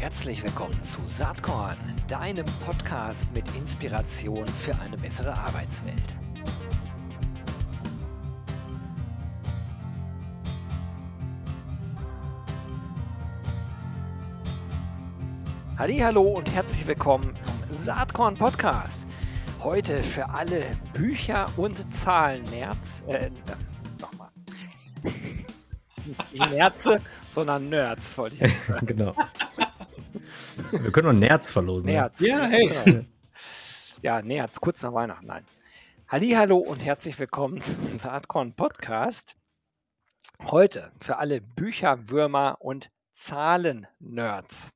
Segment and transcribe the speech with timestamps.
[0.00, 6.14] Herzlich willkommen zu Saatkorn, deinem Podcast mit Inspiration für eine bessere Arbeitswelt.
[15.76, 19.04] Hallo und herzlich willkommen zum Saatkorn Podcast.
[19.64, 20.62] Heute für alle
[20.92, 23.02] Bücher und Zahlen-Nerds.
[23.08, 23.30] Äh,
[24.00, 24.28] nochmal.
[26.32, 28.86] Nicht Nerze, sondern Nerds, wollte ich sagen.
[28.96, 29.12] genau.
[30.70, 31.86] Wir können noch Nerz verlosen.
[31.86, 31.92] ne?
[31.92, 32.20] Nerz.
[32.20, 33.06] Ja, hey.
[34.02, 35.44] Ja, Nerz, kurz nach Weihnachten, nein.
[36.08, 39.34] Hallo und herzlich willkommen zum Saatkorn Podcast.
[40.44, 44.70] Heute für alle Bücherwürmer und Zahlen-Nerds.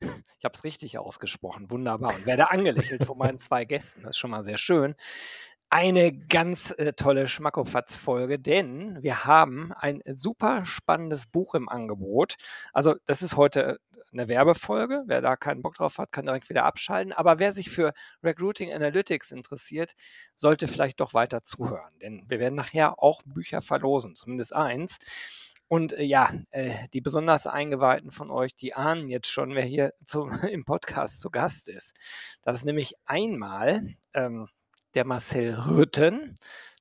[0.00, 2.14] Ich habe es richtig ausgesprochen, wunderbar.
[2.14, 4.02] Und werde angelächelt von meinen zwei Gästen.
[4.02, 4.94] Das ist schon mal sehr schön.
[5.70, 12.34] Eine ganz äh, tolle Schmackofatz-Folge, denn wir haben ein super spannendes Buch im Angebot.
[12.74, 13.78] Also, das ist heute
[14.12, 15.04] eine Werbefolge.
[15.06, 17.12] Wer da keinen Bock drauf hat, kann direkt wieder abschalten.
[17.12, 17.92] Aber wer sich für
[18.22, 19.94] Recruiting Analytics interessiert,
[20.34, 24.98] sollte vielleicht doch weiter zuhören, denn wir werden nachher auch Bücher verlosen, zumindest eins.
[25.72, 29.94] Und äh, ja, äh, die besonders Eingeweihten von euch, die ahnen jetzt schon, wer hier
[30.04, 31.94] zum, im Podcast zu Gast ist.
[32.42, 34.48] Das ist nämlich einmal ähm,
[34.94, 36.34] der Marcel Rütten,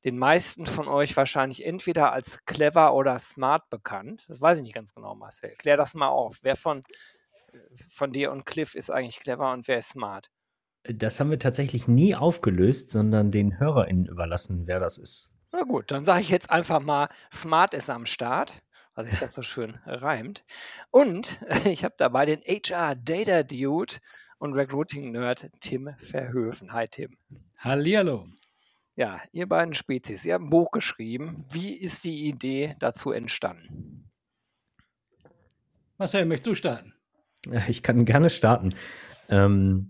[0.03, 4.25] den meisten von euch wahrscheinlich entweder als clever oder smart bekannt.
[4.27, 5.55] Das weiß ich nicht ganz genau, Marcel.
[5.57, 6.39] Klär das mal auf.
[6.41, 6.81] Wer von,
[7.89, 10.29] von dir und Cliff ist eigentlich clever und wer ist smart?
[10.83, 15.33] Das haben wir tatsächlich nie aufgelöst, sondern den HörerInnen überlassen, wer das ist.
[15.51, 18.53] Na gut, dann sage ich jetzt einfach mal, Smart ist am Start,
[18.95, 20.43] weil sich das so schön reimt.
[20.89, 23.95] Und ich habe dabei den HR Data Dude
[24.39, 26.73] und Recruiting Nerd Tim Verhöfen.
[26.73, 27.17] Hi Tim.
[27.57, 28.27] Hallihallo.
[28.95, 31.45] Ja, ihr beiden Spezies, ihr habt ein Buch geschrieben.
[31.51, 34.09] Wie ist die Idee dazu entstanden?
[35.97, 36.93] Marcel, möchtest du starten?
[37.67, 38.75] Ich kann gerne starten.
[39.29, 39.89] Ähm,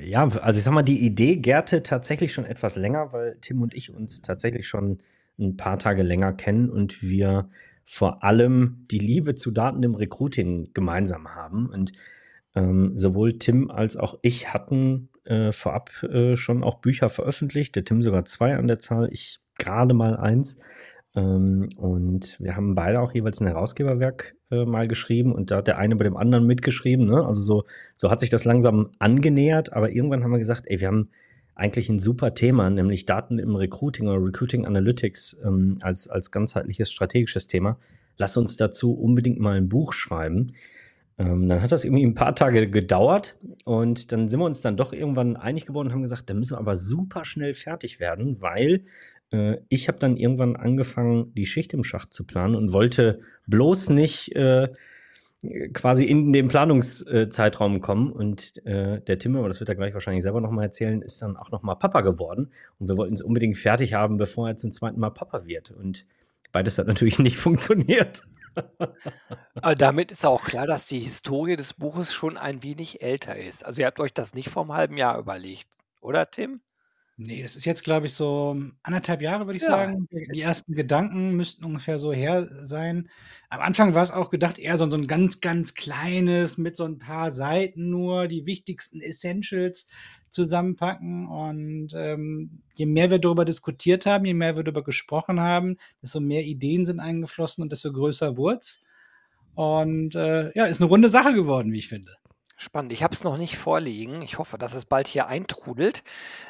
[0.00, 3.74] ja, also ich sag mal, die Idee gärte tatsächlich schon etwas länger, weil Tim und
[3.74, 4.98] ich uns tatsächlich schon
[5.38, 7.48] ein paar Tage länger kennen und wir
[7.84, 11.68] vor allem die Liebe zu Daten im Recruiting gemeinsam haben.
[11.68, 11.92] Und
[12.54, 17.74] ähm, sowohl Tim als auch ich hatten äh, vorab äh, schon auch Bücher veröffentlicht.
[17.76, 20.56] Der Tim sogar zwei an der Zahl, ich gerade mal eins.
[21.14, 25.66] Ähm, und wir haben beide auch jeweils ein Herausgeberwerk äh, mal geschrieben und da hat
[25.66, 27.06] der eine bei dem anderen mitgeschrieben.
[27.06, 27.24] Ne?
[27.24, 27.64] Also so,
[27.96, 31.10] so hat sich das langsam angenähert, aber irgendwann haben wir gesagt, ey, wir haben
[31.54, 36.90] eigentlich ein super Thema, nämlich Daten im Recruiting oder Recruiting Analytics ähm, als, als ganzheitliches
[36.90, 37.78] strategisches Thema.
[38.16, 40.54] Lass uns dazu unbedingt mal ein Buch schreiben.
[41.18, 44.78] Ähm, dann hat das irgendwie ein paar Tage gedauert und dann sind wir uns dann
[44.78, 48.40] doch irgendwann einig geworden und haben gesagt, da müssen wir aber super schnell fertig werden,
[48.40, 48.84] weil
[49.68, 54.34] ich habe dann irgendwann angefangen, die Schicht im Schacht zu planen und wollte bloß nicht
[54.34, 54.68] äh,
[55.72, 58.12] quasi in den Planungszeitraum kommen.
[58.12, 61.36] Und äh, der Tim, aber das wird er gleich wahrscheinlich selber nochmal erzählen, ist dann
[61.36, 62.52] auch nochmal Papa geworden.
[62.78, 65.70] Und wir wollten es unbedingt fertig haben, bevor er zum zweiten Mal Papa wird.
[65.70, 66.06] Und
[66.52, 68.22] beides hat natürlich nicht funktioniert.
[69.54, 73.64] Aber damit ist auch klar, dass die Historie des Buches schon ein wenig älter ist.
[73.64, 75.68] Also ihr habt euch das nicht vor einem halben Jahr überlegt,
[76.00, 76.60] oder Tim?
[77.22, 80.08] Nee, das ist jetzt, glaube ich, so anderthalb Jahre, würde ich Ja, sagen.
[80.10, 83.10] Die ersten Gedanken müssten ungefähr so her sein.
[83.50, 86.84] Am Anfang war es auch gedacht, eher so, so ein ganz, ganz kleines, mit so
[86.86, 89.86] ein paar Seiten nur, die wichtigsten Essentials
[90.30, 91.28] zusammenpacken.
[91.28, 96.20] Und ähm, je mehr wir darüber diskutiert haben, je mehr wir darüber gesprochen haben, desto
[96.20, 98.80] mehr Ideen sind eingeflossen und desto größer wurde es.
[99.54, 102.16] Und äh, ja, ist eine runde Sache geworden, wie ich finde.
[102.62, 102.92] Spannend.
[102.92, 104.20] Ich habe es noch nicht vorliegen.
[104.20, 106.02] Ich hoffe, dass es bald hier eintrudelt.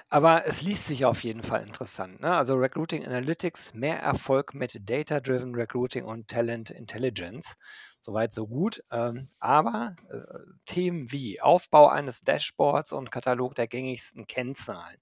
[0.09, 2.21] Aber es liest sich auf jeden Fall interessant.
[2.21, 2.34] Ne?
[2.34, 7.56] Also Recruiting Analytics, mehr Erfolg mit Data-Driven Recruiting und Talent Intelligence.
[8.00, 8.82] Soweit, so gut.
[8.91, 10.19] Ähm, aber äh,
[10.66, 14.98] Themen wie Aufbau eines Dashboards und Katalog der gängigsten Kennzahlen.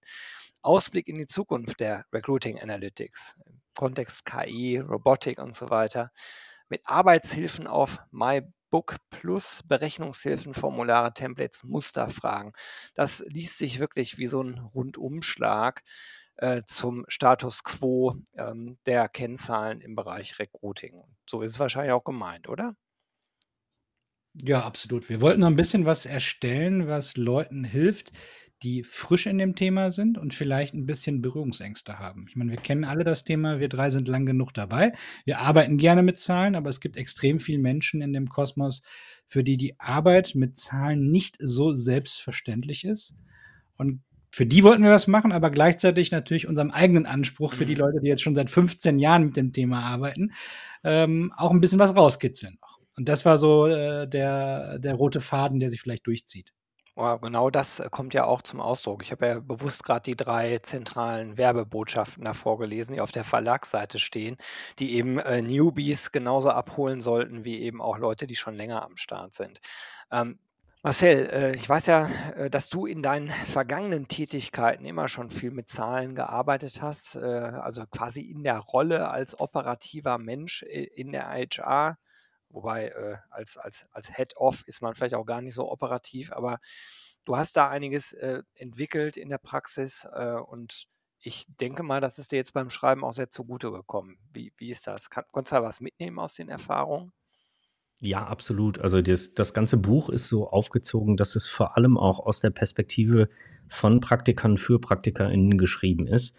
[0.60, 3.34] Ausblick in die Zukunft der Recruiting Analytics.
[3.74, 6.12] Kontext KI, Robotik und so weiter.
[6.68, 7.98] Mit Arbeitshilfen auf
[8.70, 12.52] MyBook Plus, Berechnungshilfen, Formulare, Templates, Musterfragen.
[12.94, 15.82] Das liest sich wirklich wie so ein Rundumschlag
[16.36, 21.02] äh, zum Status quo ähm, der Kennzahlen im Bereich Recruiting.
[21.28, 22.74] So ist es wahrscheinlich auch gemeint, oder?
[24.34, 25.08] Ja, absolut.
[25.08, 28.12] Wir wollten noch ein bisschen was erstellen, was Leuten hilft,
[28.62, 32.26] die frisch in dem Thema sind und vielleicht ein bisschen Berührungsängste haben.
[32.28, 34.92] Ich meine, wir kennen alle das Thema, wir drei sind lang genug dabei.
[35.24, 38.82] Wir arbeiten gerne mit Zahlen, aber es gibt extrem viele Menschen in dem Kosmos,
[39.26, 43.14] für die die Arbeit mit Zahlen nicht so selbstverständlich ist.
[43.76, 47.74] Und für die wollten wir was machen, aber gleichzeitig natürlich unserem eigenen Anspruch für die
[47.74, 47.80] Mhm.
[47.80, 50.32] Leute, die jetzt schon seit 15 Jahren mit dem Thema arbeiten,
[50.84, 52.78] ähm, auch ein bisschen was rauskitzeln noch.
[52.96, 56.52] Und das war so äh, der, der rote Faden, der sich vielleicht durchzieht.
[56.98, 59.04] Genau das äh, kommt ja auch zum Ausdruck.
[59.04, 64.00] Ich habe ja bewusst gerade die drei zentralen Werbebotschaften da vorgelesen, die auf der Verlagsseite
[64.00, 64.36] stehen,
[64.80, 68.96] die eben äh, Newbies genauso abholen sollten wie eben auch Leute, die schon länger am
[68.96, 69.60] Start sind.
[70.10, 70.40] Ähm,
[70.82, 75.52] Marcel, äh, ich weiß ja, äh, dass du in deinen vergangenen Tätigkeiten immer schon viel
[75.52, 81.12] mit Zahlen gearbeitet hast, äh, also quasi in der Rolle als operativer Mensch äh, in
[81.12, 81.98] der HR.
[82.50, 86.60] Wobei äh, als, als, als Head-Off ist man vielleicht auch gar nicht so operativ, aber
[87.24, 90.88] du hast da einiges äh, entwickelt in der Praxis äh, und
[91.20, 94.18] ich denke mal, das ist dir jetzt beim Schreiben auch sehr zugute gekommen.
[94.32, 95.10] Wie, wie ist das?
[95.10, 97.12] Kann, konntest du da was mitnehmen aus den Erfahrungen?
[98.00, 98.78] Ja, absolut.
[98.78, 102.50] Also das, das ganze Buch ist so aufgezogen, dass es vor allem auch aus der
[102.50, 103.28] Perspektive
[103.68, 106.36] von Praktikern für PraktikerInnen geschrieben ist,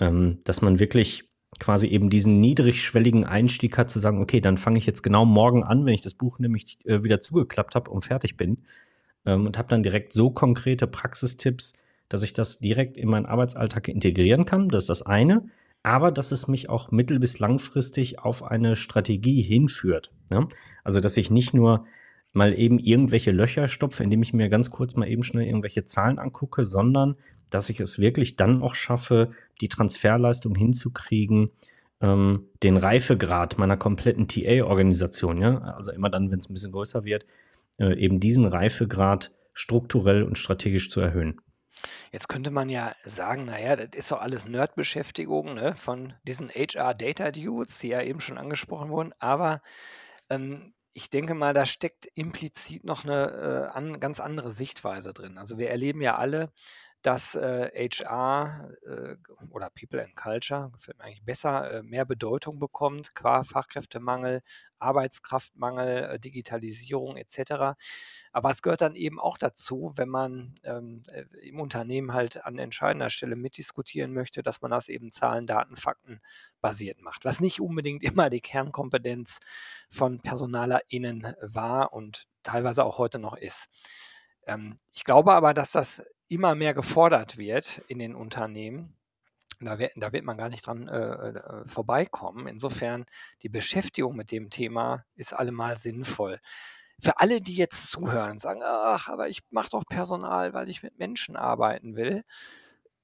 [0.00, 4.78] ähm, dass man wirklich quasi eben diesen niedrigschwelligen Einstieg hat, zu sagen, okay, dann fange
[4.78, 8.02] ich jetzt genau morgen an, wenn ich das Buch nämlich äh, wieder zugeklappt habe und
[8.04, 8.58] fertig bin.
[9.24, 11.74] Ähm, und habe dann direkt so konkrete Praxistipps,
[12.08, 14.68] dass ich das direkt in meinen Arbeitsalltag integrieren kann.
[14.68, 15.48] Das ist das eine.
[15.82, 20.12] Aber dass es mich auch mittel- bis langfristig auf eine Strategie hinführt.
[20.30, 20.48] Ja?
[20.82, 21.86] Also, dass ich nicht nur
[22.36, 26.18] mal eben irgendwelche Löcher stopfe, indem ich mir ganz kurz mal eben schnell irgendwelche Zahlen
[26.18, 27.16] angucke, sondern
[27.50, 31.50] dass ich es wirklich dann auch schaffe, die Transferleistung hinzukriegen,
[32.00, 37.04] ähm, den Reifegrad meiner kompletten TA-Organisation, ja, also immer dann, wenn es ein bisschen größer
[37.04, 37.24] wird,
[37.78, 41.40] äh, eben diesen Reifegrad strukturell und strategisch zu erhöhen.
[42.12, 47.78] Jetzt könnte man ja sagen, naja, das ist doch alles Nerdbeschäftigung ne, von diesen HR-Data-Dudes,
[47.78, 49.62] die ja eben schon angesprochen wurden, aber
[50.28, 55.36] ähm, ich denke mal, da steckt implizit noch eine äh, an, ganz andere Sichtweise drin.
[55.36, 56.50] Also wir erleben ja alle,
[57.06, 59.14] dass äh, HR äh,
[59.50, 64.42] oder People and Culture, gefällt mir eigentlich besser, äh, mehr Bedeutung bekommt qua Fachkräftemangel,
[64.80, 67.78] Arbeitskraftmangel, äh, Digitalisierung etc.
[68.32, 72.58] Aber es gehört dann eben auch dazu, wenn man ähm, äh, im Unternehmen halt an
[72.58, 76.20] entscheidender Stelle mitdiskutieren möchte, dass man das eben Zahlen, Daten, Fakten
[76.60, 79.38] basiert macht, was nicht unbedingt immer die Kernkompetenz
[79.90, 83.68] von PersonalerInnen war und teilweise auch heute noch ist.
[84.48, 88.96] Ähm, ich glaube aber, dass das immer mehr gefordert wird in den Unternehmen.
[89.60, 92.46] Da wird, da wird man gar nicht dran äh, äh, vorbeikommen.
[92.46, 93.06] Insofern,
[93.42, 96.40] die Beschäftigung mit dem Thema ist allemal sinnvoll.
[97.00, 100.82] Für alle, die jetzt zuhören und sagen, ach, aber ich mache doch Personal, weil ich
[100.82, 102.24] mit Menschen arbeiten will,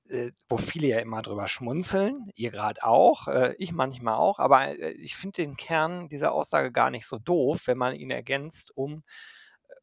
[0.09, 4.79] äh, wo viele ja immer drüber schmunzeln, ihr gerade auch, äh, ich manchmal auch, aber
[4.79, 8.77] äh, ich finde den Kern dieser Aussage gar nicht so doof, wenn man ihn ergänzt
[8.77, 9.05] um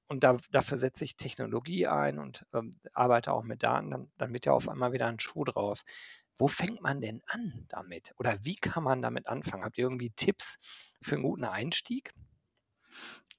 [0.09, 4.33] und da, dafür setze ich Technologie ein und ähm, arbeite auch mit Daten, dann, dann
[4.33, 5.85] wird ja auf einmal wieder ein Schuh draus.
[6.37, 8.13] Wo fängt man denn an damit?
[8.17, 9.63] Oder wie kann man damit anfangen?
[9.63, 10.57] Habt ihr irgendwie Tipps
[11.01, 12.13] für einen guten Einstieg?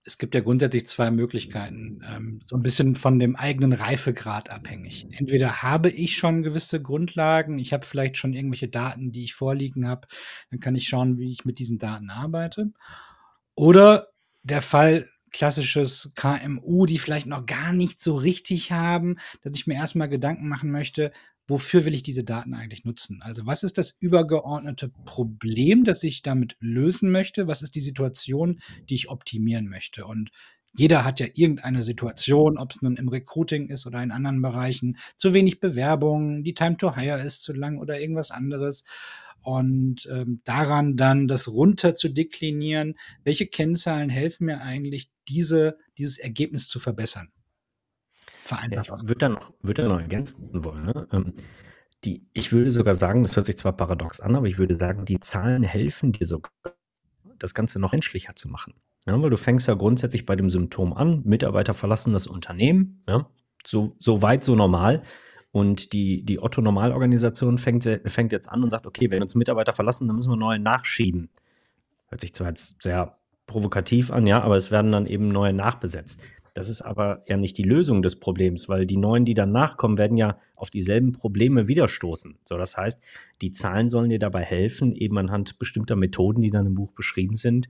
[0.04, 5.06] Es gibt ja grundsätzlich zwei Möglichkeiten, ähm, so ein bisschen von dem eigenen Reifegrad abhängig.
[5.10, 9.86] Entweder habe ich schon gewisse Grundlagen, ich habe vielleicht schon irgendwelche Daten, die ich vorliegen
[9.86, 10.08] habe,
[10.50, 12.72] dann kann ich schauen, wie ich mit diesen Daten arbeite.
[13.54, 14.08] Oder
[14.42, 19.74] der Fall, klassisches KMU, die vielleicht noch gar nicht so richtig haben, dass ich mir
[19.74, 21.12] erstmal Gedanken machen möchte,
[21.50, 23.20] wofür will ich diese Daten eigentlich nutzen?
[23.22, 27.48] Also was ist das übergeordnete Problem, das ich damit lösen möchte?
[27.48, 30.06] Was ist die Situation, die ich optimieren möchte?
[30.06, 30.30] Und
[30.72, 34.98] jeder hat ja irgendeine Situation, ob es nun im Recruiting ist oder in anderen Bereichen,
[35.16, 38.84] zu wenig Bewerbungen, die Time to Hire ist zu lang oder irgendwas anderes
[39.42, 46.18] und ähm, daran dann das runter zu deklinieren, welche Kennzahlen helfen mir eigentlich, diese, dieses
[46.18, 47.30] Ergebnis zu verbessern.
[48.50, 50.86] Ja, ich würde da noch, würd da noch ergänzen wollen.
[50.86, 51.06] Ne?
[51.12, 51.34] Ähm,
[52.04, 55.04] die, ich würde sogar sagen, das hört sich zwar paradox an, aber ich würde sagen,
[55.04, 56.52] die Zahlen helfen dir sogar,
[57.38, 58.74] das Ganze noch menschlicher zu machen.
[59.06, 63.30] Ja, weil du fängst ja grundsätzlich bei dem Symptom an, Mitarbeiter verlassen das Unternehmen, ja,
[63.66, 65.02] so, so weit, so normal.
[65.52, 70.06] Und die, die Otto-Normalorganisation fängt, fängt jetzt an und sagt, okay, wenn uns Mitarbeiter verlassen,
[70.06, 71.28] dann müssen wir neue nachschieben.
[72.08, 73.16] Hört sich zwar jetzt sehr
[73.46, 76.20] provokativ an, ja, aber es werden dann eben neue nachbesetzt.
[76.54, 79.98] Das ist aber ja nicht die Lösung des Problems, weil die neuen, die dann nachkommen,
[79.98, 82.38] werden ja auf dieselben Probleme wieder stoßen.
[82.44, 83.00] So, das heißt,
[83.40, 87.36] die Zahlen sollen dir dabei helfen, eben anhand bestimmter Methoden, die dann im Buch beschrieben
[87.36, 87.68] sind,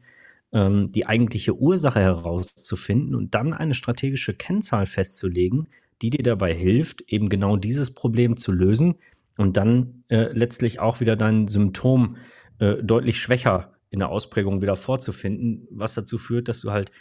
[0.53, 5.69] ähm, die eigentliche Ursache herauszufinden und dann eine strategische Kennzahl festzulegen,
[6.02, 8.97] die dir dabei hilft, eben genau dieses Problem zu lösen
[9.37, 12.16] und dann äh, letztlich auch wieder dein Symptom
[12.59, 16.92] äh, deutlich schwächer in der Ausprägung wieder vorzufinden, was dazu führt, dass du halt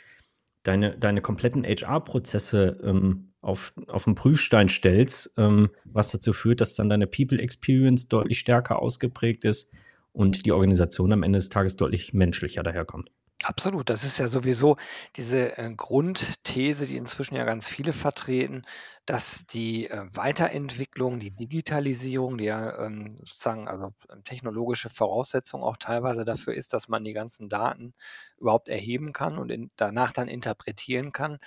[0.63, 6.75] deine, deine kompletten HR-Prozesse ähm, auf, auf den Prüfstein stellst, ähm, was dazu führt, dass
[6.75, 9.71] dann deine People Experience deutlich stärker ausgeprägt ist
[10.11, 13.11] und die Organisation am Ende des Tages deutlich menschlicher daherkommt.
[13.46, 14.75] Absolut, das ist ja sowieso
[15.15, 18.63] diese, äh, Grundthese, die inzwischen ja ganz viele vertreten,
[19.05, 25.77] dass die, äh, Weiterentwicklung, die Digitalisierung, die ja, ähm, sozusagen also, ähm, technologische Voraussetzung auch
[25.77, 27.93] teilweise dafür ist, dass man die ganzen Daten
[28.38, 31.38] überhaupt erheben kann und in danach dann interpretieren kann,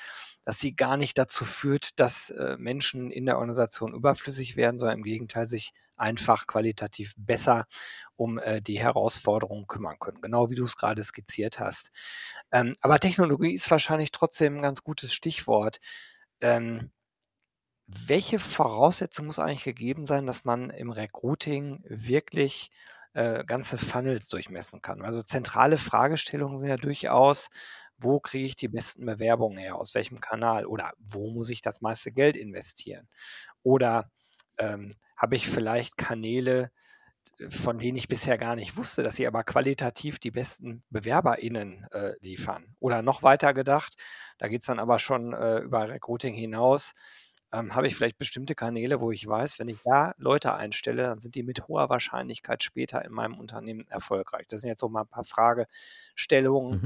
[0.47, 4.99] dass sie gar nicht dazu führt, dass, äh, Menschen in der Organisation überflüssig werden, sondern
[4.99, 7.67] im Gegenteil sich einfach qualitativ besser
[8.17, 11.91] um äh, die Herausforderungen kümmern können, genau wie du es gerade skizziert hast.
[12.53, 15.81] Ähm, aber Technologie ist wahrscheinlich trotzdem ein ganz gutes Stichwort.
[16.41, 16.91] Ähm,
[17.87, 22.71] welche Voraussetzung muss eigentlich gegeben sein, dass man im Recruiting wirklich
[23.15, 25.03] äh, ganze Funnels durchmessen kann?
[25.03, 27.51] Also zentrale Fragestellungen sind ja durchaus,
[27.99, 31.81] wo kriege ich die besten Bewerbungen her, aus welchem Kanal oder wo muss ich das
[31.81, 33.09] meiste Geld investieren?
[33.63, 34.11] Oder
[34.59, 36.73] ähm, habe ich vielleicht Kanäle,
[37.49, 42.15] von denen ich bisher gar nicht wusste, dass sie aber qualitativ die besten BewerberInnen äh,
[42.21, 42.75] liefern.
[42.81, 43.95] Oder noch weiter gedacht,
[44.39, 46.95] da geht es dann aber schon äh, über Recruiting hinaus,
[47.53, 51.21] ähm, habe ich vielleicht bestimmte Kanäle, wo ich weiß, wenn ich da Leute einstelle, dann
[51.21, 54.47] sind die mit hoher Wahrscheinlichkeit später in meinem Unternehmen erfolgreich.
[54.49, 56.81] Das sind jetzt so mal ein paar Fragestellungen,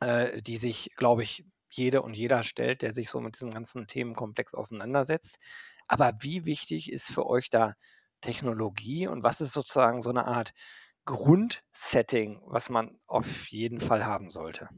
[0.00, 0.06] mhm.
[0.06, 3.86] äh, die sich, glaube ich, jede und jeder stellt, der sich so mit diesem ganzen
[3.86, 5.38] Themenkomplex auseinandersetzt.
[5.92, 7.74] Aber wie wichtig ist für euch da
[8.22, 10.54] Technologie und was ist sozusagen so eine Art
[11.04, 14.70] Grundsetting, was man auf jeden Fall haben sollte?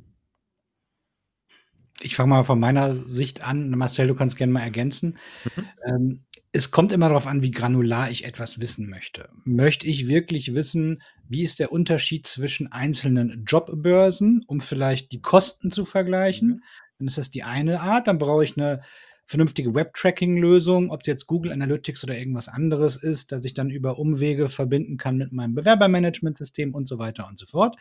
[2.01, 3.71] Ich fange mal von meiner Sicht an.
[3.71, 5.19] Marcel, du kannst gerne mal ergänzen.
[5.55, 5.69] Mhm.
[5.87, 9.29] Ähm, es kommt immer darauf an, wie granular ich etwas wissen möchte.
[9.45, 15.71] Möchte ich wirklich wissen, wie ist der Unterschied zwischen einzelnen Jobbörsen, um vielleicht die Kosten
[15.71, 16.49] zu vergleichen?
[16.49, 16.63] Mhm.
[16.99, 18.09] Dann ist das die eine Art.
[18.09, 18.83] Dann brauche ich eine
[19.27, 23.99] vernünftige Web-Tracking-Lösung, ob es jetzt Google Analytics oder irgendwas anderes ist, dass ich dann über
[23.99, 27.77] Umwege verbinden kann mit meinem Bewerbermanagementsystem und so weiter und so fort.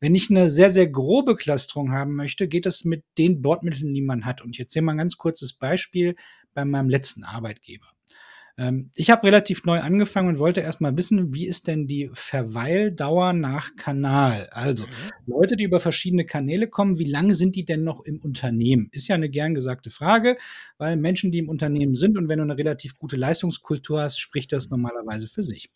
[0.00, 4.02] Wenn ich eine sehr, sehr grobe Clusterung haben möchte, geht es mit den Bordmitteln, die
[4.02, 4.42] man hat.
[4.42, 6.14] Und ich erzähle mal ein ganz kurzes Beispiel
[6.54, 7.93] bei meinem letzten Arbeitgeber.
[8.56, 13.32] Ähm, ich habe relativ neu angefangen und wollte erstmal wissen, wie ist denn die Verweildauer
[13.32, 14.48] nach Kanal?
[14.52, 14.90] Also mhm.
[15.26, 18.88] Leute, die über verschiedene Kanäle kommen, wie lange sind die denn noch im Unternehmen?
[18.92, 20.36] Ist ja eine gern gesagte Frage,
[20.78, 24.52] weil Menschen, die im Unternehmen sind und wenn du eine relativ gute Leistungskultur hast, spricht
[24.52, 25.70] das normalerweise für sich.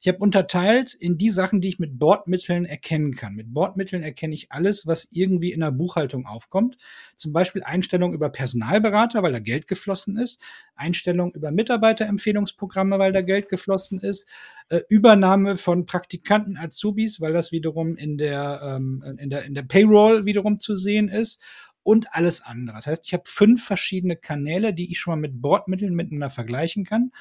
[0.00, 3.34] Ich habe unterteilt in die Sachen, die ich mit Bordmitteln erkennen kann.
[3.34, 6.76] Mit Bordmitteln erkenne ich alles, was irgendwie in der Buchhaltung aufkommt.
[7.20, 10.40] Zum Beispiel Einstellungen über Personalberater, weil da Geld geflossen ist.
[10.74, 14.26] Einstellungen über Mitarbeiterempfehlungsprogramme, weil da Geld geflossen ist.
[14.68, 19.62] Äh, Übernahme von Praktikanten, Azubis, weil das wiederum in der, ähm, in der, in der
[19.62, 21.42] Payroll wiederum zu sehen ist
[21.82, 22.76] und alles andere.
[22.76, 26.84] Das heißt, ich habe fünf verschiedene Kanäle, die ich schon mal mit Bordmitteln miteinander vergleichen
[26.84, 27.12] kann.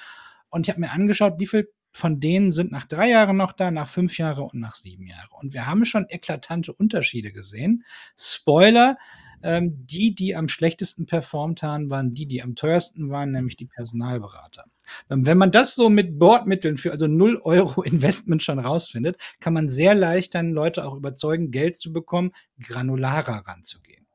[0.49, 3.71] Und ich habe mir angeschaut, wie viel von denen sind nach drei Jahren noch da,
[3.71, 5.29] nach fünf Jahren und nach sieben Jahren.
[5.31, 7.83] Und wir haben schon eklatante Unterschiede gesehen.
[8.17, 8.97] Spoiler,
[9.43, 13.65] ähm, die, die am schlechtesten performt haben, waren die, die am teuersten waren, nämlich die
[13.67, 14.65] Personalberater.
[15.09, 19.53] Ähm, wenn man das so mit Bordmitteln für also 0 Euro Investment schon rausfindet, kann
[19.53, 22.31] man sehr leicht dann Leute auch überzeugen, Geld zu bekommen,
[22.61, 24.05] granularer ranzugehen.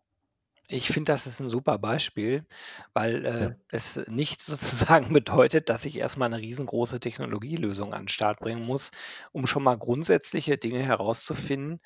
[0.68, 2.46] Ich finde, das ist ein super Beispiel,
[2.94, 3.56] weil, äh, Ja.
[3.70, 4.40] es nicht
[5.02, 8.90] sozusagen bedeutet, dass ich erstmal eine riesengroße Technologielösung an 'n Start bringen muss,
[9.32, 11.80] um schon mal grundsätzliche Dinge herauszufinden,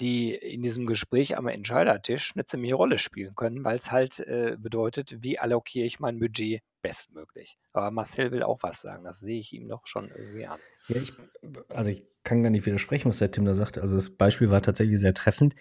[0.00, 4.56] die in diesem Gespräch am Entscheidertisch eine ziemliche Rolle spielen können, weil es halt, äh,
[4.58, 7.56] bedeutet, wie allokiere ich mein Budget bestmöglich.
[7.72, 10.58] Aber Marcel will auch was sagen, das sehe ich ihm doch schon irgendwie an.
[10.88, 11.12] Ja, ich
[11.68, 13.78] also, ich kann gar nicht widersprechen, was der Tim da sagt.
[13.78, 15.54] Also, das Beispiel war tatsächlich sehr treffend.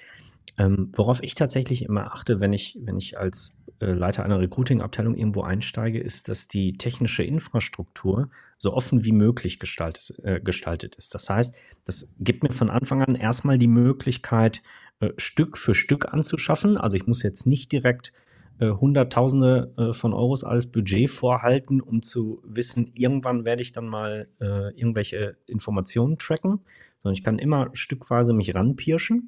[0.57, 5.15] Ähm, worauf ich tatsächlich immer achte, wenn ich, wenn ich als äh, Leiter einer Recruiting-Abteilung
[5.15, 11.15] irgendwo einsteige, ist, dass die technische Infrastruktur so offen wie möglich gestaltet, äh, gestaltet ist.
[11.15, 14.61] Das heißt, das gibt mir von Anfang an erstmal die Möglichkeit,
[14.99, 16.77] äh, Stück für Stück anzuschaffen.
[16.77, 18.13] Also ich muss jetzt nicht direkt
[18.59, 23.87] äh, Hunderttausende äh, von Euros als Budget vorhalten, um zu wissen, irgendwann werde ich dann
[23.87, 26.59] mal äh, irgendwelche Informationen tracken,
[27.01, 29.27] sondern ich kann immer stückweise mich ranpirschen.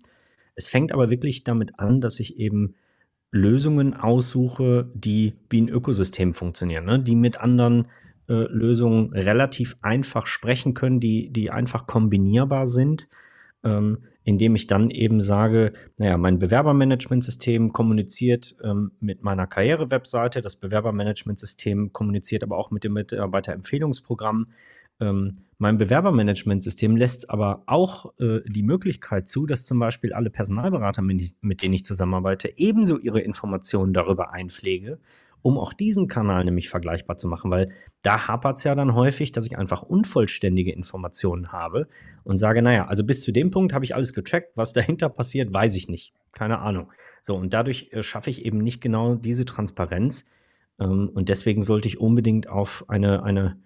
[0.55, 2.75] Es fängt aber wirklich damit an, dass ich eben
[3.31, 6.99] Lösungen aussuche, die wie ein Ökosystem funktionieren, ne?
[6.99, 7.87] die mit anderen
[8.29, 13.09] äh, Lösungen relativ einfach sprechen können, die, die einfach kombinierbar sind,
[13.63, 20.55] ähm, indem ich dann eben sage, naja, mein Bewerbermanagementsystem kommuniziert ähm, mit meiner Karriere-Webseite, das
[20.55, 24.47] Bewerbermanagementsystem kommuniziert aber auch mit dem Mitarbeiterempfehlungsprogramm.
[24.99, 31.01] Ähm, mein Bewerbermanagementsystem lässt aber auch äh, die Möglichkeit zu, dass zum Beispiel alle Personalberater,
[31.01, 34.99] mit, mit denen ich zusammenarbeite, ebenso ihre Informationen darüber einpflege,
[35.41, 37.71] um auch diesen Kanal nämlich vergleichbar zu machen, weil
[38.01, 41.87] da hapert es ja dann häufig, dass ich einfach unvollständige Informationen habe
[42.23, 45.53] und sage, naja, also bis zu dem Punkt habe ich alles getrackt, was dahinter passiert,
[45.53, 46.13] weiß ich nicht.
[46.31, 46.91] Keine Ahnung.
[47.21, 50.25] So, und dadurch äh, schaffe ich eben nicht genau diese Transparenz.
[50.79, 53.57] Ähm, und deswegen sollte ich unbedingt auf eine, eine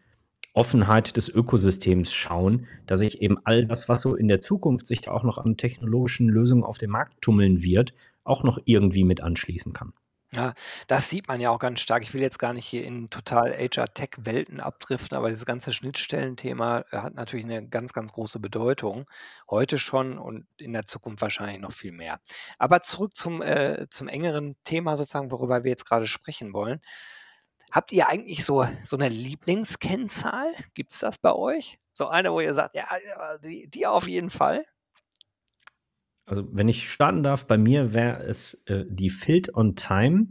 [0.59, 5.07] Offenheit des Ökosystems schauen, dass ich eben all das, was so in der Zukunft sich
[5.07, 7.93] auch noch an technologischen Lösungen auf dem Markt tummeln wird,
[8.25, 9.93] auch noch irgendwie mit anschließen kann.
[10.33, 10.53] Ja,
[10.87, 12.03] das sieht man ja auch ganz stark.
[12.03, 16.97] Ich will jetzt gar nicht hier in total HR-Tech-Welten abdriften, aber dieses ganze Schnittstellenthema äh,
[16.97, 19.09] hat natürlich eine ganz, ganz große Bedeutung.
[19.49, 22.19] Heute schon und in der Zukunft wahrscheinlich noch viel mehr.
[22.57, 26.81] Aber zurück zum, äh, zum engeren Thema sozusagen, worüber wir jetzt gerade sprechen wollen.
[27.71, 30.53] Habt ihr eigentlich so, so eine Lieblingskennzahl?
[30.73, 31.79] Gibt es das bei euch?
[31.93, 32.87] So eine, wo ihr sagt, ja,
[33.43, 34.65] die, die auf jeden Fall?
[36.25, 40.27] Also, wenn ich starten darf, bei mir wäre es äh, die Field on Time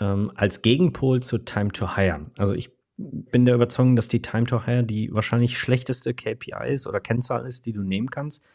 [0.00, 2.26] ähm, als Gegenpol zu Time to Hire.
[2.38, 6.86] Also, ich bin der Überzeugung, dass die Time to Hire die wahrscheinlich schlechteste KPI ist
[6.86, 8.46] oder Kennzahl ist, die du nehmen kannst,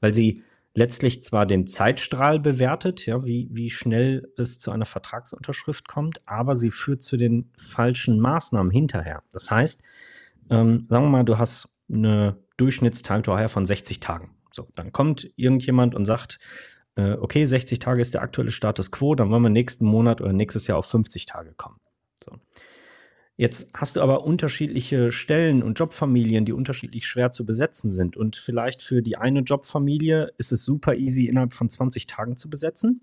[0.00, 0.42] weil sie
[0.76, 6.54] letztlich zwar den Zeitstrahl bewertet, ja, wie, wie schnell es zu einer Vertragsunterschrift kommt, aber
[6.54, 9.22] sie führt zu den falschen Maßnahmen hinterher.
[9.32, 9.82] Das heißt,
[10.50, 14.36] ähm, sagen wir mal, du hast eine Hire von 60 Tagen.
[14.52, 16.38] So, dann kommt irgendjemand und sagt,
[16.96, 20.34] äh, okay, 60 Tage ist der aktuelle Status quo, dann wollen wir nächsten Monat oder
[20.34, 21.80] nächstes Jahr auf 50 Tage kommen.
[22.22, 22.32] So.
[23.38, 28.16] Jetzt hast du aber unterschiedliche Stellen und Jobfamilien, die unterschiedlich schwer zu besetzen sind.
[28.16, 32.48] Und vielleicht für die eine Jobfamilie ist es super easy, innerhalb von 20 Tagen zu
[32.48, 33.02] besetzen.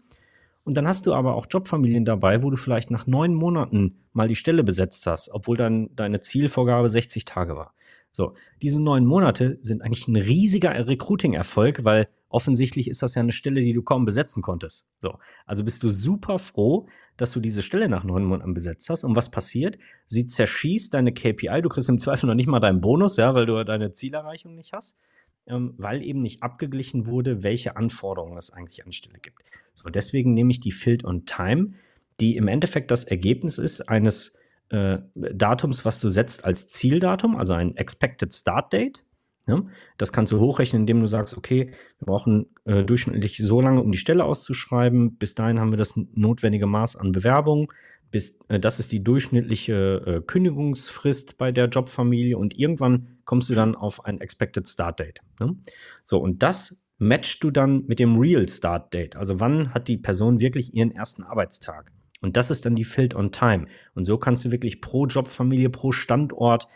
[0.64, 4.28] Und dann hast du aber auch Jobfamilien dabei, wo du vielleicht nach neun Monaten mal
[4.28, 7.76] die Stelle besetzt hast, obwohl dann deine Zielvorgabe 60 Tage war.
[8.10, 13.32] So, diese neun Monate sind eigentlich ein riesiger Recruiting-Erfolg, weil offensichtlich ist das ja eine
[13.32, 14.88] Stelle, die du kaum besetzen konntest.
[15.00, 16.88] So, also bist du super froh,
[17.18, 19.04] dass du diese Stelle nach neun Monaten besetzt hast.
[19.04, 19.78] Und was passiert?
[20.06, 21.62] Sie zerschießt deine KPI.
[21.62, 24.74] Du kriegst im Zweifel noch nicht mal deinen Bonus, ja, weil du deine Zielerreichung nicht
[24.74, 24.98] hast,
[25.46, 29.44] ähm, weil eben nicht abgeglichen wurde, welche Anforderungen es eigentlich an Stelle gibt.
[29.74, 31.74] So, deswegen nehme ich die Field on Time,
[32.20, 34.38] die im Endeffekt das Ergebnis ist eines
[34.70, 39.04] äh, Datums, was du setzt als Zieldatum, also ein Expected Start Date.
[39.46, 39.62] Ja,
[39.98, 43.92] das kannst du hochrechnen, indem du sagst, okay, wir brauchen äh, durchschnittlich so lange, um
[43.92, 45.18] die Stelle auszuschreiben.
[45.18, 47.72] Bis dahin haben wir das notwendige Maß an Bewerbung.
[48.10, 53.54] Bis, äh, das ist die durchschnittliche äh, Kündigungsfrist bei der Jobfamilie und irgendwann kommst du
[53.54, 55.20] dann auf ein Expected Start Date.
[55.42, 55.58] Ne?
[56.04, 59.18] So, und das matchst du dann mit dem Real Start Date.
[59.18, 61.92] Also wann hat die Person wirklich ihren ersten Arbeitstag?
[62.22, 63.66] Und das ist dann die Field on Time.
[63.94, 66.70] Und so kannst du wirklich pro Jobfamilie, pro Standort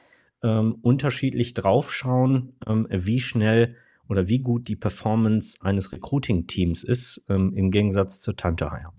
[0.43, 3.75] ähm, unterschiedlich draufschauen, ähm, wie schnell
[4.07, 8.93] oder wie gut die Performance eines Recruiting-Teams ist, ähm, im Gegensatz zur Time to Hire.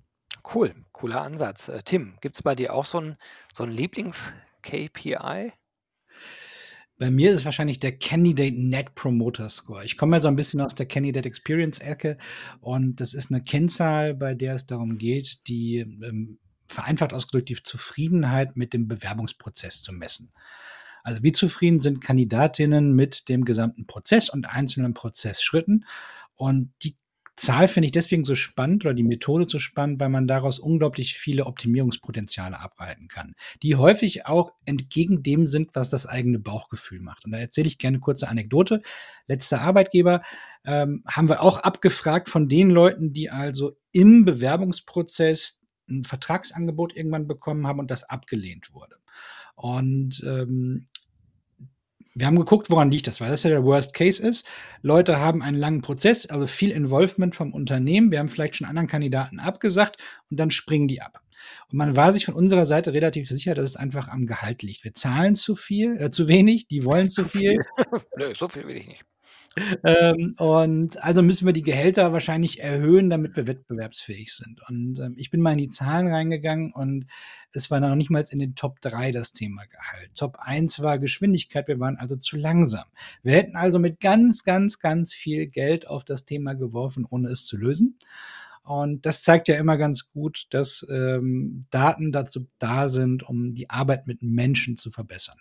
[0.54, 1.68] Cool, cooler Ansatz.
[1.68, 3.16] Äh, Tim, gibt es bei dir auch so ein,
[3.52, 5.52] so ein Lieblings-KPI?
[6.98, 9.84] Bei mir ist es wahrscheinlich der Candidate Net Promoter Score.
[9.84, 12.18] Ich komme ja so ein bisschen aus der Candidate Experience Ecke
[12.60, 17.62] und das ist eine Kennzahl, bei der es darum geht, die ähm, vereinfacht ausgedrückt die
[17.62, 20.32] Zufriedenheit mit dem Bewerbungsprozess zu messen.
[21.02, 25.84] Also wie zufrieden sind Kandidatinnen mit dem gesamten Prozess und einzelnen Prozessschritten?
[26.34, 26.96] Und die
[27.38, 31.14] Zahl finde ich deswegen so spannend oder die Methode so spannend, weil man daraus unglaublich
[31.14, 37.24] viele Optimierungspotenziale ableiten kann, die häufig auch entgegen dem sind, was das eigene Bauchgefühl macht.
[37.24, 38.82] Und da erzähle ich gerne eine kurze Anekdote.
[39.28, 40.22] Letzter Arbeitgeber
[40.64, 47.28] ähm, haben wir auch abgefragt von den Leuten, die also im Bewerbungsprozess ein Vertragsangebot irgendwann
[47.28, 48.96] bekommen haben und das abgelehnt wurde.
[49.58, 50.86] Und ähm,
[52.14, 54.46] wir haben geguckt, woran liegt das, weil das ja der Worst Case ist.
[54.82, 58.12] Leute haben einen langen Prozess, also viel Involvement vom Unternehmen.
[58.12, 59.98] Wir haben vielleicht schon anderen Kandidaten abgesagt
[60.30, 61.20] und dann springen die ab.
[61.70, 64.84] Und man war sich von unserer Seite relativ sicher, dass es einfach am Gehalt liegt.
[64.84, 67.64] Wir zahlen zu viel, äh, zu wenig, die wollen zu, zu viel.
[67.76, 68.00] viel.
[68.16, 69.04] Nö, so viel will ich nicht
[69.84, 74.60] ähm, und also müssen wir die Gehälter wahrscheinlich erhöhen, damit wir wettbewerbsfähig sind.
[74.68, 77.06] Und ähm, ich bin mal in die Zahlen reingegangen und
[77.52, 80.10] es war noch nicht mal in den Top 3 das Thema Gehalt.
[80.14, 82.84] Top 1 war Geschwindigkeit, wir waren also zu langsam.
[83.22, 87.46] Wir hätten also mit ganz, ganz, ganz viel Geld auf das Thema geworfen, ohne es
[87.46, 87.98] zu lösen.
[88.68, 93.70] Und das zeigt ja immer ganz gut, dass ähm, Daten dazu da sind, um die
[93.70, 95.38] Arbeit mit Menschen zu verbessern.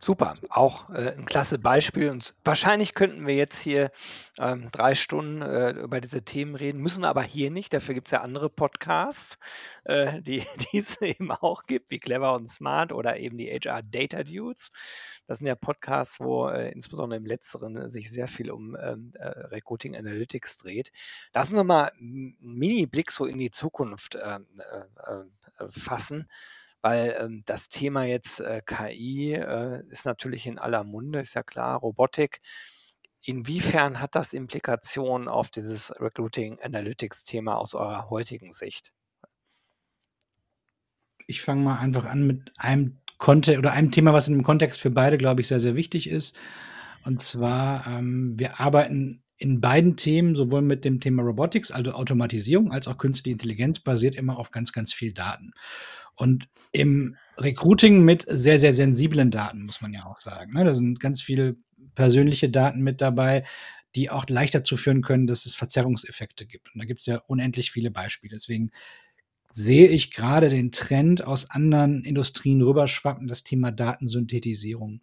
[0.00, 2.10] Super, auch äh, ein klasse Beispiel.
[2.10, 3.90] Und wahrscheinlich könnten wir jetzt hier
[4.38, 7.74] ähm, drei Stunden äh, über diese Themen reden, müssen aber hier nicht.
[7.74, 9.38] Dafür gibt es ja andere Podcasts,
[9.82, 13.82] äh, die, die es eben auch gibt, wie Clever und Smart oder eben die HR
[13.82, 14.70] Data Dudes.
[15.26, 19.12] Das sind ja Podcasts, wo äh, insbesondere im Letzteren äh, sich sehr viel um ähm,
[19.14, 20.92] äh, Recruiting Analytics dreht.
[21.34, 24.46] Lass uns nochmal einen Mini-Blick so in die Zukunft ähm,
[25.70, 26.28] fassen
[26.82, 31.42] weil ähm, das Thema jetzt äh, KI äh, ist natürlich in aller Munde, ist ja
[31.42, 32.40] klar, Robotik.
[33.22, 38.92] inwiefern hat das Implikationen auf dieses Recruiting Analytics Thema aus eurer heutigen Sicht?
[41.26, 44.80] Ich fange mal einfach an mit einem Kontext oder einem Thema, was in dem Kontext
[44.80, 46.38] für beide, glaube ich, sehr, sehr wichtig ist.
[47.04, 52.72] Und zwar, ähm, wir arbeiten in beiden Themen, sowohl mit dem Thema Robotics, also Automatisierung,
[52.72, 55.52] als auch künstliche Intelligenz, basiert immer auf ganz, ganz viel Daten.
[56.18, 60.52] Und im Recruiting mit sehr, sehr sensiblen Daten, muss man ja auch sagen.
[60.52, 60.64] Ne?
[60.64, 61.56] Da sind ganz viele
[61.94, 63.44] persönliche Daten mit dabei,
[63.94, 66.74] die auch leicht dazu führen können, dass es Verzerrungseffekte gibt.
[66.74, 68.34] Und da gibt es ja unendlich viele Beispiele.
[68.34, 68.70] Deswegen
[69.58, 75.00] sehe ich gerade den Trend aus anderen Industrien rüberschwappen, das Thema Datensynthetisierung.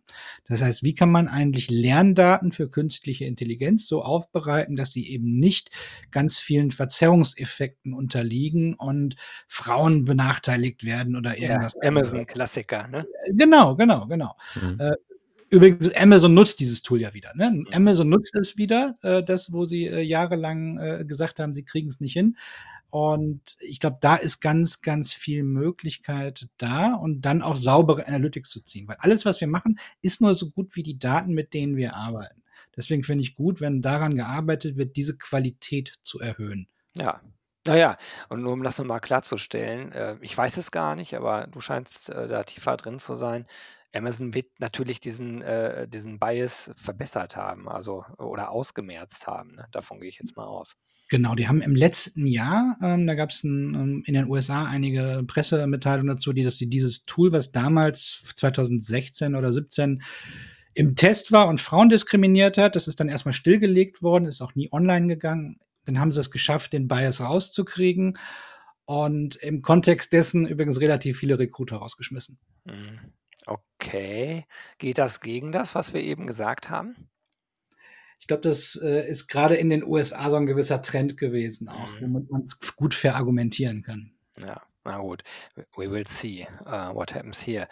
[0.47, 5.39] Das heißt, wie kann man eigentlich Lerndaten für künstliche Intelligenz so aufbereiten, dass sie eben
[5.39, 5.71] nicht
[6.09, 11.75] ganz vielen Verzerrungseffekten unterliegen und Frauen benachteiligt werden oder irgendwas.
[11.81, 13.05] Ja, Amazon-Klassiker, ne?
[13.33, 14.35] Genau, genau, genau.
[14.61, 14.79] Mhm.
[14.79, 14.93] Äh,
[15.51, 17.31] Übrigens, Amazon nutzt dieses Tool ja wieder.
[17.35, 17.51] Ne?
[17.51, 17.67] Mhm.
[17.71, 21.87] Amazon nutzt es wieder, äh, das, wo sie äh, jahrelang äh, gesagt haben, sie kriegen
[21.87, 22.35] es nicht hin.
[22.89, 28.49] Und ich glaube, da ist ganz, ganz viel Möglichkeit da und dann auch saubere Analytics
[28.49, 28.87] zu ziehen.
[28.87, 31.95] Weil alles, was wir machen, ist nur so gut wie die Daten, mit denen wir
[31.95, 32.43] arbeiten.
[32.75, 36.67] Deswegen finde ich gut, wenn daran gearbeitet wird, diese Qualität zu erhöhen.
[36.97, 37.21] Ja,
[37.67, 37.97] naja,
[38.29, 42.09] und nur um das nochmal klarzustellen, äh, ich weiß es gar nicht, aber du scheinst
[42.09, 43.47] äh, da tiefer drin zu sein.
[43.91, 49.55] Amazon wird natürlich diesen, äh, diesen Bias verbessert haben, also oder ausgemerzt haben.
[49.55, 49.67] Ne?
[49.71, 50.75] Davon gehe ich jetzt mal aus.
[51.09, 55.23] Genau, die haben im letzten Jahr, ähm, da gab es ähm, in den USA einige
[55.27, 60.01] Pressemitteilungen dazu, die, dass sie dieses Tool, was damals 2016 oder 17
[60.73, 64.55] im Test war und Frauen diskriminiert hat, das ist dann erstmal stillgelegt worden, ist auch
[64.55, 65.59] nie online gegangen.
[65.85, 68.17] Dann haben sie es geschafft, den Bias rauszukriegen
[68.85, 72.39] und im Kontext dessen übrigens relativ viele Recruiter rausgeschmissen.
[72.65, 72.99] Mhm.
[73.45, 74.45] Okay.
[74.79, 77.09] Geht das gegen das, was wir eben gesagt haben?
[78.19, 81.99] Ich glaube, das äh, ist gerade in den USA so ein gewisser Trend gewesen, auch,
[81.99, 82.13] mhm.
[82.13, 84.11] womit man es gut verargumentieren kann.
[84.39, 85.23] Ja, na gut.
[85.77, 87.67] We will see uh, what happens here.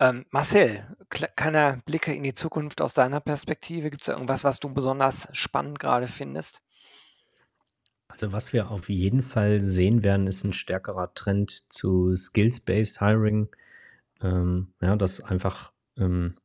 [0.00, 3.90] Ähm, Marcel, kleiner Blicke in die Zukunft aus deiner Perspektive.
[3.90, 6.62] Gibt es irgendwas, was du besonders spannend gerade findest?
[8.08, 13.48] Also was wir auf jeden Fall sehen werden, ist ein stärkerer Trend zu Skills-Based Hiring.
[14.22, 16.36] Ähm, ja, dass einfach ähm,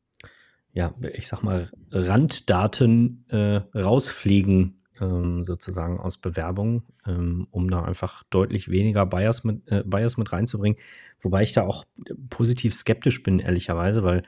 [0.74, 8.24] ja, ich sag mal, Randdaten äh, rausfliegen, ähm, sozusagen aus Bewerbungen, ähm, um da einfach
[8.30, 10.80] deutlich weniger Bias mit, äh, Bias mit reinzubringen.
[11.22, 11.86] Wobei ich da auch
[12.30, 14.24] positiv skeptisch bin, ehrlicherweise, weil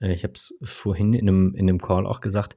[0.00, 2.56] äh, ich habe es vorhin in einem, in einem Call auch gesagt,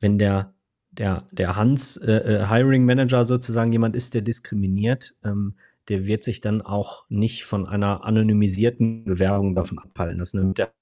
[0.00, 0.54] wenn der
[0.98, 5.56] der, der Hans, äh, äh, Hiring Manager sozusagen jemand ist, der diskriminiert, ähm,
[5.88, 10.18] der wird sich dann auch nicht von einer anonymisierten Bewerbung davon abhalten.
[10.18, 10.72] Das nimmt der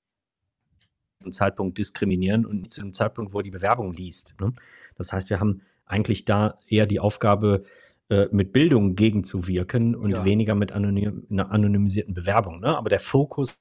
[1.31, 4.35] Zeitpunkt diskriminieren und nicht zu dem Zeitpunkt, wo er die Bewerbung liest.
[4.41, 4.53] Ne?
[4.97, 7.63] Das heißt, wir haben eigentlich da eher die Aufgabe,
[8.13, 10.25] äh, mit Bildung gegenzuwirken und ja.
[10.25, 12.61] weniger mit anonym, einer anonymisierten Bewerbung.
[12.61, 12.77] Ne?
[12.77, 13.59] Aber der Fokus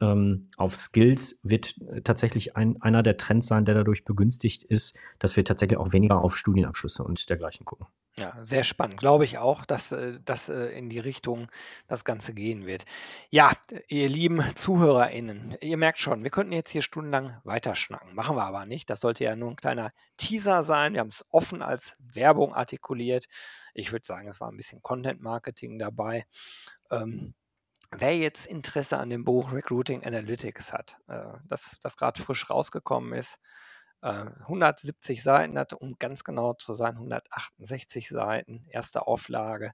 [0.00, 5.36] ähm, auf Skills wird tatsächlich ein, einer der Trends sein, der dadurch begünstigt ist, dass
[5.36, 7.86] wir tatsächlich auch weniger auf Studienabschlüsse und dergleichen gucken.
[8.16, 8.98] Ja, sehr spannend.
[8.98, 11.48] Glaube ich auch, dass äh, das äh, in die Richtung
[11.88, 12.84] das Ganze gehen wird.
[13.30, 13.50] Ja,
[13.88, 18.14] ihr lieben ZuhörerInnen, ihr merkt schon, wir könnten jetzt hier stundenlang weiterschnacken.
[18.14, 18.88] Machen wir aber nicht.
[18.88, 20.92] Das sollte ja nur ein kleiner Teaser sein.
[20.92, 23.26] Wir haben es offen als Werbung artikuliert.
[23.74, 26.24] Ich würde sagen, es war ein bisschen Content-Marketing dabei.
[26.92, 27.34] Ähm,
[27.90, 33.12] wer jetzt Interesse an dem Buch Recruiting Analytics hat, äh, das, das gerade frisch rausgekommen
[33.12, 33.40] ist,
[34.04, 39.72] 170 äh, Seiten hat, um ganz genau zu sein, 168 Seiten, erste Auflage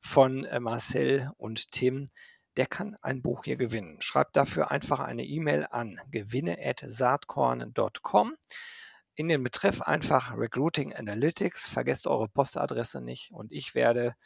[0.00, 2.08] von äh, Marcel und Tim.
[2.56, 4.02] Der kann ein Buch hier gewinnen.
[4.02, 8.34] Schreibt dafür einfach eine E-Mail an gewinne.saatkorn.com.
[9.14, 11.68] In den Betreff einfach Recruiting Analytics.
[11.68, 14.16] Vergesst eure Postadresse nicht und ich werde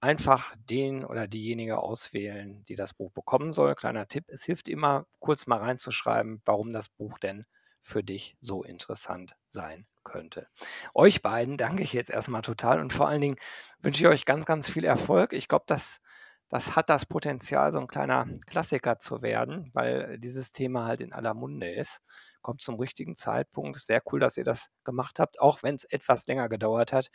[0.00, 3.76] einfach den oder diejenige auswählen, die das Buch bekommen soll.
[3.76, 7.46] Kleiner Tipp, es hilft immer, kurz mal reinzuschreiben, warum das Buch denn
[7.86, 10.48] für dich so interessant sein könnte.
[10.92, 13.36] Euch beiden danke ich jetzt erstmal total und vor allen Dingen
[13.80, 15.32] wünsche ich euch ganz, ganz viel Erfolg.
[15.32, 16.00] Ich glaube, das,
[16.48, 21.12] das hat das Potenzial, so ein kleiner Klassiker zu werden, weil dieses Thema halt in
[21.12, 22.00] aller Munde ist.
[22.42, 23.78] Kommt zum richtigen Zeitpunkt.
[23.78, 27.10] Sehr cool, dass ihr das gemacht habt, auch wenn es etwas länger gedauert hat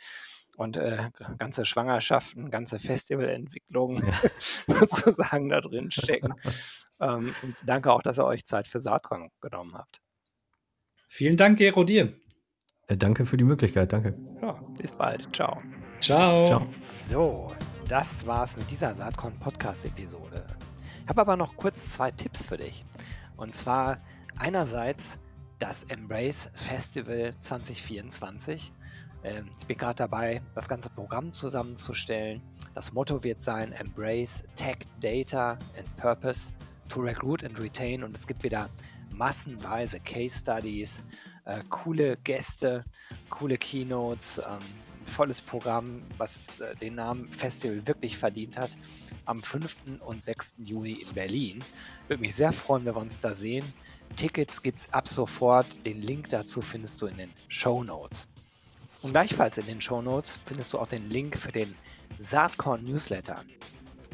[0.56, 4.10] und äh, ganze Schwangerschaften, ganze Festivalentwicklungen
[4.66, 6.34] sozusagen da drin stecken.
[6.98, 10.00] ähm, und danke auch, dass ihr euch Zeit für Saatkorn genommen habt.
[11.14, 12.14] Vielen Dank, Gero, dir.
[12.86, 14.16] Äh, danke für die Möglichkeit, danke.
[14.40, 15.28] Ja, bis bald.
[15.36, 15.60] Ciao.
[16.00, 16.46] Ciao.
[16.46, 16.66] Ciao.
[16.96, 17.52] So,
[17.86, 20.42] das war's mit dieser Saatkorn Podcast-Episode.
[21.02, 22.82] Ich habe aber noch kurz zwei Tipps für dich.
[23.36, 24.00] Und zwar
[24.38, 25.18] einerseits
[25.58, 28.72] das Embrace Festival 2024.
[29.22, 32.40] Ähm, ich bin gerade dabei, das ganze Programm zusammenzustellen.
[32.74, 36.54] Das Motto wird sein Embrace Tech, Data and Purpose
[36.88, 38.02] to Recruit and Retain.
[38.02, 38.70] Und es gibt wieder
[39.12, 41.04] massenweise Case Studies,
[41.44, 42.84] äh, coole Gäste,
[43.30, 44.60] coole Keynotes, ähm,
[45.04, 48.70] volles Programm, was äh, den Namen Festival wirklich verdient hat,
[49.24, 50.00] am 5.
[50.04, 50.56] und 6.
[50.58, 51.64] Juni in Berlin.
[52.08, 53.72] Würde mich sehr freuen, wenn wir uns da sehen.
[54.16, 55.84] Tickets gibt es ab sofort.
[55.86, 58.28] Den Link dazu findest du in den Show Notes.
[59.00, 61.74] Und gleichfalls in den Show Notes findest du auch den Link für den
[62.18, 63.44] Saatkorn Newsletter.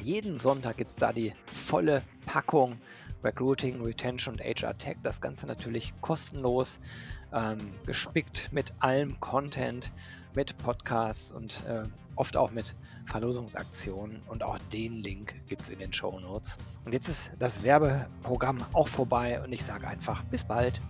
[0.02, 2.78] Jeden Sonntag gibt es da die volle Packung
[3.24, 4.96] Recruiting, Retention und HR Tech.
[5.02, 6.80] Das Ganze natürlich kostenlos,
[7.32, 9.90] ähm, gespickt mit allem Content,
[10.34, 11.84] mit Podcasts und äh,
[12.16, 12.74] oft auch mit
[13.06, 14.20] Verlosungsaktionen.
[14.28, 16.58] Und auch den Link gibt es in den Show Notes.
[16.84, 20.80] Und jetzt ist das Werbeprogramm auch vorbei und ich sage einfach bis bald.